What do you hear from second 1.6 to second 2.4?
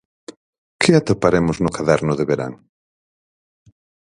no Caderno de